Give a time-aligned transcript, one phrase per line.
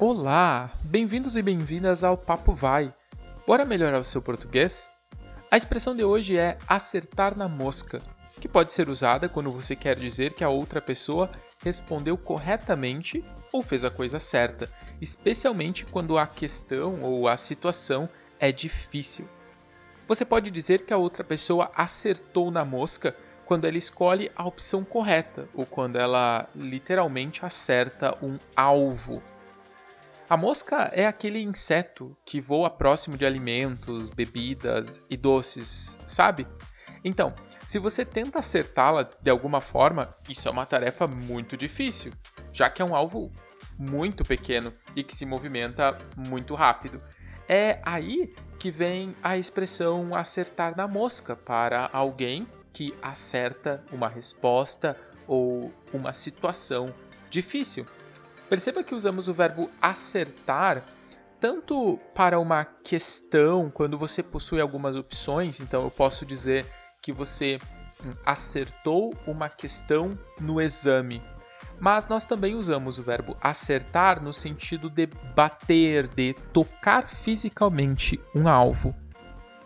[0.00, 2.94] Olá, bem-vindos e bem-vindas ao Papo Vai.
[3.44, 4.88] Bora melhorar o seu português?
[5.50, 8.00] A expressão de hoje é acertar na mosca,
[8.40, 11.28] que pode ser usada quando você quer dizer que a outra pessoa
[11.64, 18.08] respondeu corretamente ou fez a coisa certa, especialmente quando a questão ou a situação
[18.38, 19.28] é difícil.
[20.06, 24.84] Você pode dizer que a outra pessoa acertou na mosca quando ela escolhe a opção
[24.84, 29.20] correta ou quando ela literalmente acerta um alvo.
[30.28, 36.46] A mosca é aquele inseto que voa próximo de alimentos, bebidas e doces, sabe?
[37.02, 42.12] Então, se você tenta acertá-la de alguma forma, isso é uma tarefa muito difícil,
[42.52, 43.32] já que é um alvo
[43.78, 47.02] muito pequeno e que se movimenta muito rápido.
[47.48, 54.94] É aí que vem a expressão acertar na mosca para alguém que acerta uma resposta
[55.26, 56.92] ou uma situação
[57.30, 57.86] difícil.
[58.48, 60.82] Perceba que usamos o verbo acertar
[61.40, 66.66] tanto para uma questão, quando você possui algumas opções, então eu posso dizer
[67.00, 67.60] que você
[68.04, 71.22] hum, acertou uma questão no exame.
[71.78, 78.48] Mas nós também usamos o verbo acertar no sentido de bater, de tocar fisicamente um
[78.48, 78.94] alvo.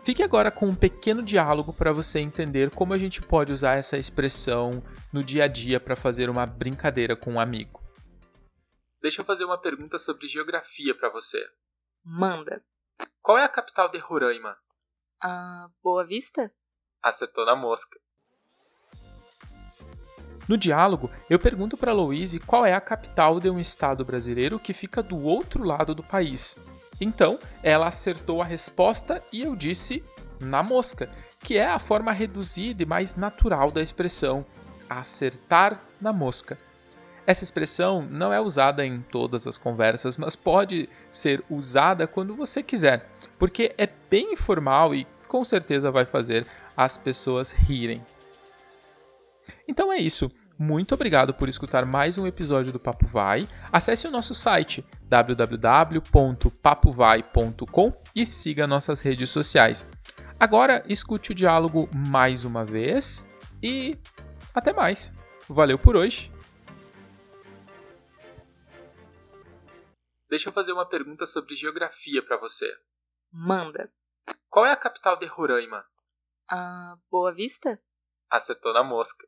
[0.03, 3.97] Fique agora com um pequeno diálogo para você entender como a gente pode usar essa
[3.97, 7.82] expressão no dia a dia para fazer uma brincadeira com um amigo.
[9.03, 11.45] Deixa eu fazer uma pergunta sobre geografia para você.
[12.05, 12.63] Manda.
[13.21, 14.57] Qual é a capital de Roraima?
[15.21, 16.49] Ah, Boa Vista?
[17.01, 17.99] Acertou na mosca.
[20.47, 24.73] No diálogo, eu pergunto para Louise qual é a capital de um estado brasileiro que
[24.73, 26.55] fica do outro lado do país.
[26.99, 30.01] Então, ela acertou a resposta e eu disse
[30.39, 34.45] na mosca, que é a forma reduzida e mais natural da expressão
[34.89, 36.57] acertar na mosca.
[37.25, 42.61] Essa expressão não é usada em todas as conversas, mas pode ser usada quando você
[42.61, 43.09] quiser,
[43.39, 48.03] porque é bem informal e com certeza vai fazer as pessoas rirem.
[49.67, 50.31] Então é isso.
[50.59, 53.49] Muito obrigado por escutar mais um episódio do Papo Vai.
[53.71, 59.85] Acesse o nosso site www.papovai.com e siga nossas redes sociais.
[60.39, 63.27] Agora escute o diálogo mais uma vez
[63.61, 63.97] e
[64.53, 65.11] até mais.
[65.49, 66.31] Valeu por hoje.
[70.33, 72.75] Deixa eu fazer uma pergunta sobre geografia para você.
[73.31, 73.93] Manda.
[74.49, 75.85] Qual é a capital de Roraima?
[76.49, 77.79] Ah, Boa Vista?
[78.31, 79.27] Acertou na mosca.